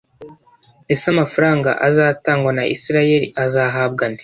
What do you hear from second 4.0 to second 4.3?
nde